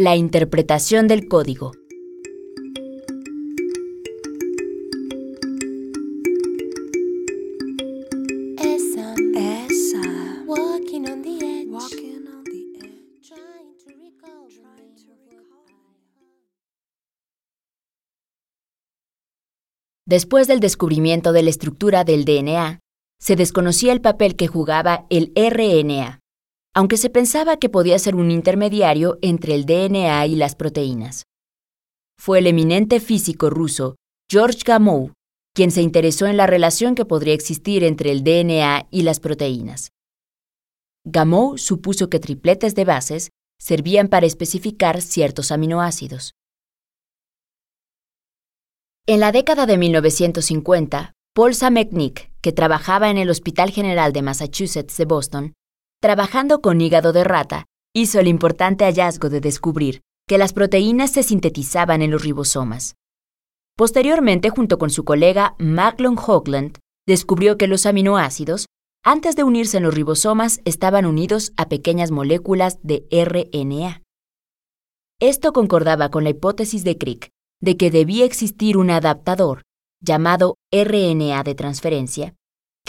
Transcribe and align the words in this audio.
La 0.00 0.16
interpretación 0.16 1.08
del 1.08 1.28
código. 1.28 1.72
Después 20.06 20.46
del 20.46 20.60
descubrimiento 20.60 21.32
de 21.32 21.42
la 21.42 21.50
estructura 21.50 22.04
del 22.04 22.24
DNA, 22.24 22.80
se 23.20 23.36
desconocía 23.36 23.92
el 23.92 24.00
papel 24.00 24.34
que 24.34 24.46
jugaba 24.46 25.04
el 25.10 25.30
RNA, 25.36 26.19
aunque 26.74 26.96
se 26.96 27.10
pensaba 27.10 27.56
que 27.56 27.68
podía 27.68 27.98
ser 27.98 28.14
un 28.14 28.30
intermediario 28.30 29.18
entre 29.22 29.54
el 29.54 29.66
DNA 29.66 30.26
y 30.26 30.36
las 30.36 30.54
proteínas. 30.54 31.24
Fue 32.18 32.38
el 32.38 32.46
eminente 32.46 33.00
físico 33.00 33.50
ruso 33.50 33.96
George 34.30 34.60
Gamow 34.64 35.12
quien 35.54 35.70
se 35.70 35.82
interesó 35.82 36.26
en 36.26 36.36
la 36.36 36.46
relación 36.46 36.94
que 36.94 37.04
podría 37.04 37.34
existir 37.34 37.84
entre 37.84 38.12
el 38.12 38.22
DNA 38.22 38.86
y 38.90 39.02
las 39.02 39.20
proteínas. 39.20 39.90
Gamow 41.04 41.58
supuso 41.58 42.08
que 42.08 42.20
tripletes 42.20 42.74
de 42.74 42.84
bases 42.84 43.30
servían 43.58 44.08
para 44.08 44.26
especificar 44.26 45.02
ciertos 45.02 45.50
aminoácidos. 45.50 46.34
En 49.06 49.20
la 49.20 49.32
década 49.32 49.66
de 49.66 49.76
1950, 49.76 51.12
Paul 51.34 51.54
Samechnik, 51.54 52.30
que 52.40 52.52
trabajaba 52.52 53.10
en 53.10 53.18
el 53.18 53.30
Hospital 53.30 53.70
General 53.70 54.12
de 54.12 54.22
Massachusetts 54.22 54.96
de 54.96 55.04
Boston, 55.04 55.52
trabajando 56.00 56.62
con 56.62 56.80
hígado 56.80 57.12
de 57.12 57.24
rata, 57.24 57.66
hizo 57.94 58.20
el 58.20 58.28
importante 58.28 58.84
hallazgo 58.84 59.28
de 59.28 59.40
descubrir 59.40 60.00
que 60.26 60.38
las 60.38 60.52
proteínas 60.52 61.12
se 61.12 61.22
sintetizaban 61.22 62.02
en 62.02 62.10
los 62.10 62.22
ribosomas. 62.22 62.94
Posteriormente, 63.76 64.50
junto 64.50 64.78
con 64.78 64.90
su 64.90 65.04
colega 65.04 65.54
Macklon 65.58 66.16
Hoagland, 66.16 66.78
descubrió 67.06 67.56
que 67.56 67.66
los 67.66 67.86
aminoácidos, 67.86 68.66
antes 69.04 69.36
de 69.36 69.44
unirse 69.44 69.78
en 69.78 69.82
los 69.82 69.94
ribosomas, 69.94 70.60
estaban 70.64 71.04
unidos 71.04 71.52
a 71.56 71.68
pequeñas 71.68 72.10
moléculas 72.10 72.78
de 72.82 73.06
RNA. 73.10 74.02
Esto 75.20 75.52
concordaba 75.52 76.10
con 76.10 76.24
la 76.24 76.30
hipótesis 76.30 76.84
de 76.84 76.96
Crick 76.96 77.28
de 77.60 77.76
que 77.76 77.90
debía 77.90 78.24
existir 78.24 78.78
un 78.78 78.90
adaptador, 78.90 79.62
llamado 80.00 80.56
RNA 80.72 81.42
de 81.42 81.54
transferencia, 81.54 82.34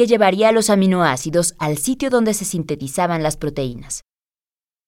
que 0.00 0.06
llevaría 0.06 0.50
los 0.50 0.70
aminoácidos 0.70 1.54
al 1.58 1.76
sitio 1.76 2.08
donde 2.08 2.32
se 2.32 2.46
sintetizaban 2.46 3.22
las 3.22 3.36
proteínas. 3.36 4.00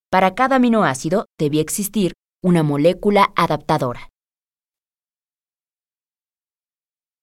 Para 0.09 0.33
cada 0.33 0.55
aminoácido 0.55 1.27
debía 1.37 1.61
existir 1.61 2.13
una 2.43 2.63
molécula 2.63 3.31
adaptadora. 3.35 4.09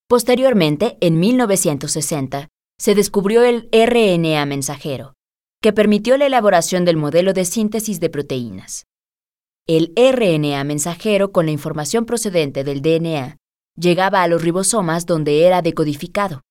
Posteriormente, 0.09 0.99
en 1.01 1.19
1960, 1.19 2.47
se 2.79 2.95
descubrió 2.95 3.43
el 3.43 3.69
RNA 3.73 4.47
mensajero, 4.47 5.15
que 5.61 5.73
permitió 5.73 6.17
la 6.17 6.27
elaboración 6.27 6.85
del 6.85 6.97
modelo 6.97 7.33
de 7.33 7.45
síntesis 7.45 7.99
de 7.99 8.09
proteínas. 8.09 8.85
El 9.67 9.93
RNA 9.97 10.63
mensajero 10.63 11.33
con 11.33 11.47
la 11.47 11.51
información 11.51 12.07
procedente 12.07 12.63
del 12.63 12.83
DNA 12.83 13.39
llegaba 13.77 14.23
a 14.23 14.29
los 14.29 14.43
ribosomas 14.43 15.07
donde 15.07 15.45
era 15.45 15.61
decodificado. 15.61 16.43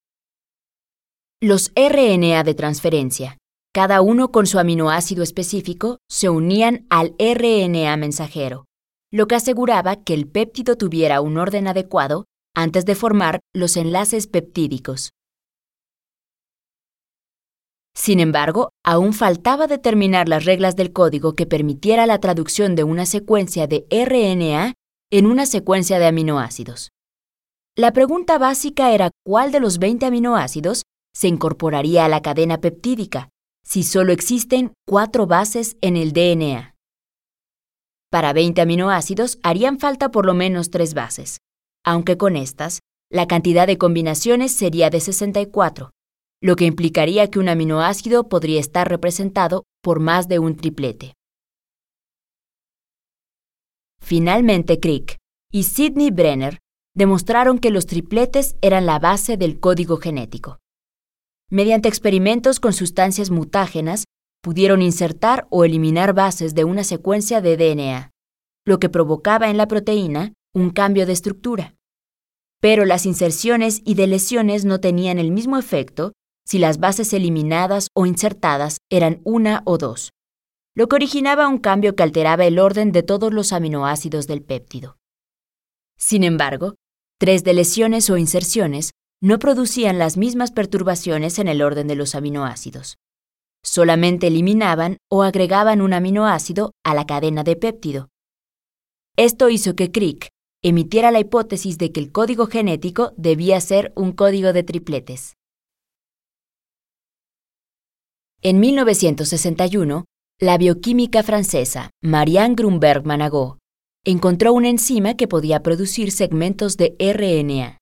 Los 1.41 1.71
RNA 1.73 2.43
de 2.43 2.53
transferencia, 2.53 3.37
cada 3.73 4.01
uno 4.01 4.29
con 4.29 4.45
su 4.45 4.59
aminoácido 4.59 5.23
específico, 5.23 5.99
se 6.09 6.27
unían 6.27 6.85
al 6.89 7.15
RNA 7.17 7.95
mensajero, 7.95 8.65
lo 9.09 9.25
que 9.27 9.35
aseguraba 9.35 10.03
que 10.03 10.13
el 10.13 10.27
péptido 10.27 10.75
tuviera 10.75 11.21
un 11.21 11.37
orden 11.37 11.69
adecuado 11.69 12.25
antes 12.53 12.83
de 12.83 12.93
formar 12.93 13.39
los 13.55 13.77
enlaces 13.77 14.27
peptídicos. 14.27 15.11
Sin 17.95 18.19
embargo, 18.19 18.71
aún 18.83 19.13
faltaba 19.13 19.67
determinar 19.67 20.27
las 20.27 20.43
reglas 20.43 20.75
del 20.75 20.91
código 20.91 21.35
que 21.35 21.45
permitiera 21.45 22.05
la 22.05 22.19
traducción 22.19 22.75
de 22.75 22.83
una 22.83 23.05
secuencia 23.05 23.65
de 23.65 23.87
RNA 23.89 24.73
en 25.09 25.25
una 25.25 25.45
secuencia 25.45 25.99
de 25.99 26.07
aminoácidos. 26.07 26.89
La 27.77 27.93
pregunta 27.93 28.37
básica 28.37 28.91
era 28.91 29.11
cuál 29.25 29.53
de 29.53 29.61
los 29.61 29.79
20 29.79 30.05
aminoácidos 30.05 30.83
se 31.13 31.27
incorporaría 31.27 32.05
a 32.05 32.09
la 32.09 32.21
cadena 32.21 32.59
peptídica, 32.59 33.29
si 33.63 33.83
solo 33.83 34.11
existen 34.11 34.73
cuatro 34.87 35.27
bases 35.27 35.77
en 35.81 35.95
el 35.95 36.13
DNA. 36.13 36.75
Para 38.09 38.33
20 38.33 38.61
aminoácidos 38.61 39.37
harían 39.43 39.79
falta 39.79 40.09
por 40.09 40.25
lo 40.25 40.33
menos 40.33 40.71
tres 40.71 40.93
bases, 40.93 41.37
aunque 41.83 42.17
con 42.17 42.35
estas, 42.35 42.79
la 43.11 43.27
cantidad 43.27 43.67
de 43.67 43.77
combinaciones 43.77 44.51
sería 44.51 44.89
de 44.89 44.99
64, 44.99 45.91
lo 46.41 46.55
que 46.55 46.65
implicaría 46.65 47.29
que 47.29 47.39
un 47.39 47.49
aminoácido 47.49 48.29
podría 48.29 48.59
estar 48.59 48.87
representado 48.87 49.63
por 49.81 49.99
más 49.99 50.27
de 50.27 50.39
un 50.39 50.55
triplete. 50.55 51.13
Finalmente, 53.99 54.79
Crick 54.79 55.17
y 55.51 55.63
Sidney 55.63 56.11
Brenner 56.11 56.59
demostraron 56.95 57.59
que 57.59 57.71
los 57.71 57.85
tripletes 57.85 58.55
eran 58.61 58.85
la 58.85 58.99
base 58.99 59.37
del 59.37 59.59
código 59.59 59.97
genético. 59.97 60.57
Mediante 61.51 61.89
experimentos 61.89 62.59
con 62.59 62.73
sustancias 62.73 63.31
mutágenas, 63.31 64.03
pudieron 64.41 64.81
insertar 64.81 65.47
o 65.49 65.65
eliminar 65.65 66.13
bases 66.13 66.53
de 66.53 66.63
una 66.63 66.83
secuencia 66.83 67.41
de 67.41 67.57
DNA, 67.57 68.11
lo 68.65 68.79
que 68.79 68.89
provocaba 68.89 69.49
en 69.49 69.57
la 69.57 69.67
proteína 69.67 70.33
un 70.53 70.69
cambio 70.69 71.05
de 71.05 71.13
estructura. 71.13 71.75
Pero 72.61 72.85
las 72.85 73.05
inserciones 73.05 73.81
y 73.83 73.95
deleciones 73.95 74.63
no 74.63 74.79
tenían 74.79 75.17
el 75.17 75.31
mismo 75.31 75.57
efecto 75.57 76.13
si 76.45 76.59
las 76.59 76.79
bases 76.79 77.13
eliminadas 77.13 77.87
o 77.95 78.05
insertadas 78.05 78.77
eran 78.89 79.21
una 79.23 79.61
o 79.65 79.77
dos, 79.77 80.11
lo 80.75 80.87
que 80.87 80.95
originaba 80.95 81.47
un 81.47 81.57
cambio 81.57 81.95
que 81.95 82.03
alteraba 82.03 82.45
el 82.45 82.59
orden 82.59 82.91
de 82.91 83.03
todos 83.03 83.33
los 83.33 83.53
aminoácidos 83.53 84.27
del 84.27 84.43
péptido. 84.43 84.97
Sin 85.97 86.23
embargo, 86.23 86.75
tres 87.19 87.43
deleciones 87.43 88.09
o 88.09 88.17
inserciones 88.17 88.91
no 89.21 89.39
producían 89.39 89.99
las 89.99 90.17
mismas 90.17 90.51
perturbaciones 90.51 91.39
en 91.39 91.47
el 91.47 91.61
orden 91.61 91.87
de 91.87 91.95
los 91.95 92.15
aminoácidos. 92.15 92.97
Solamente 93.63 94.27
eliminaban 94.27 94.97
o 95.09 95.23
agregaban 95.23 95.81
un 95.81 95.93
aminoácido 95.93 96.71
a 96.85 96.93
la 96.93 97.05
cadena 97.05 97.43
de 97.43 97.55
péptido. 97.55 98.07
Esto 99.17 99.49
hizo 99.49 99.75
que 99.75 99.91
Crick 99.91 100.29
emitiera 100.63 101.11
la 101.11 101.19
hipótesis 101.19 101.77
de 101.77 101.91
que 101.91 101.99
el 101.99 102.11
código 102.11 102.47
genético 102.47 103.11
debía 103.17 103.59
ser 103.59 103.91
un 103.95 104.13
código 104.13 104.53
de 104.53 104.63
tripletes. 104.63 105.33
En 108.41 108.61
1961, 108.61 110.05
la 110.39 110.57
bioquímica 110.57 111.23
francesa 111.23 111.89
Marianne 112.01 112.55
Grunberg 112.55 113.05
Managot 113.05 113.57
encontró 114.05 114.53
una 114.53 114.69
enzima 114.69 115.15
que 115.15 115.27
podía 115.27 115.61
producir 115.61 116.11
segmentos 116.11 116.77
de 116.77 116.95
RNA. 116.97 117.77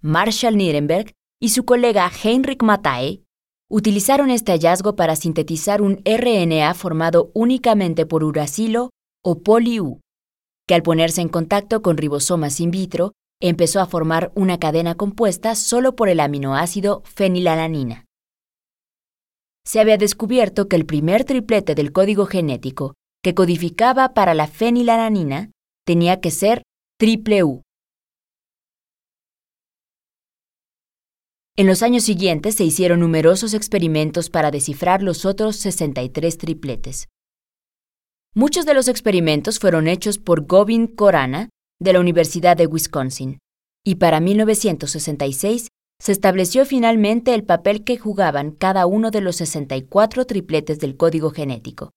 Marshall 0.00 0.56
Nirenberg 0.56 1.12
y 1.40 1.48
su 1.48 1.64
colega 1.64 2.08
Heinrich 2.22 2.62
Matthaei 2.62 3.24
utilizaron 3.68 4.30
este 4.30 4.52
hallazgo 4.52 4.94
para 4.94 5.16
sintetizar 5.16 5.82
un 5.82 6.00
RNA 6.04 6.72
formado 6.74 7.32
únicamente 7.34 8.06
por 8.06 8.22
uracilo 8.22 8.90
o 9.24 9.40
poli-U, 9.42 10.00
que 10.68 10.74
al 10.74 10.82
ponerse 10.82 11.20
en 11.20 11.28
contacto 11.28 11.82
con 11.82 11.96
ribosomas 11.96 12.60
in 12.60 12.70
vitro 12.70 13.12
empezó 13.40 13.80
a 13.80 13.86
formar 13.86 14.30
una 14.36 14.58
cadena 14.58 14.94
compuesta 14.94 15.56
solo 15.56 15.96
por 15.96 16.08
el 16.08 16.20
aminoácido 16.20 17.02
fenilalanina. 17.04 18.04
Se 19.66 19.80
había 19.80 19.98
descubierto 19.98 20.68
que 20.68 20.76
el 20.76 20.86
primer 20.86 21.24
triplete 21.24 21.74
del 21.74 21.92
código 21.92 22.26
genético 22.26 22.94
que 23.22 23.34
codificaba 23.34 24.14
para 24.14 24.32
la 24.32 24.46
fenilalanina 24.46 25.50
tenía 25.84 26.20
que 26.20 26.30
ser 26.30 26.62
triple 26.98 27.42
U. 27.42 27.62
En 31.58 31.66
los 31.66 31.82
años 31.82 32.04
siguientes 32.04 32.54
se 32.54 32.62
hicieron 32.62 33.00
numerosos 33.00 33.52
experimentos 33.52 34.30
para 34.30 34.52
descifrar 34.52 35.02
los 35.02 35.24
otros 35.24 35.56
63 35.56 36.38
tripletes. 36.38 37.08
Muchos 38.32 38.64
de 38.64 38.74
los 38.74 38.86
experimentos 38.86 39.58
fueron 39.58 39.88
hechos 39.88 40.18
por 40.18 40.46
Govind 40.46 40.94
Khorana 40.94 41.48
de 41.80 41.92
la 41.92 41.98
Universidad 41.98 42.56
de 42.56 42.68
Wisconsin, 42.68 43.40
y 43.84 43.96
para 43.96 44.20
1966 44.20 45.66
se 46.00 46.12
estableció 46.12 46.64
finalmente 46.64 47.34
el 47.34 47.42
papel 47.42 47.82
que 47.82 47.98
jugaban 47.98 48.52
cada 48.52 48.86
uno 48.86 49.10
de 49.10 49.20
los 49.20 49.34
64 49.34 50.26
tripletes 50.26 50.78
del 50.78 50.96
código 50.96 51.30
genético. 51.30 51.90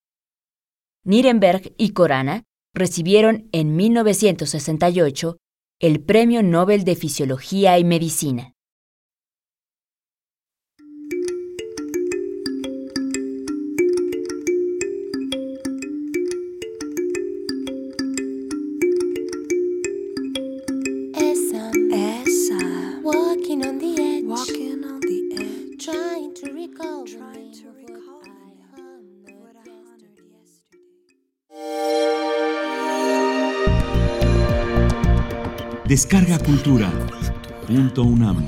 Nirenberg 1.06 1.72
y 1.78 1.92
Khorana 1.92 2.46
recibieron 2.74 3.48
en 3.52 3.76
1968 3.76 5.38
el 5.80 6.02
Premio 6.02 6.42
Nobel 6.42 6.84
de 6.84 6.96
Fisiología 6.96 7.78
y 7.78 7.84
Medicina. 7.84 8.56
Descarga 35.92 36.40
Cultura. 36.40 36.90
Punto 37.68 38.04
UNAM. 38.04 38.48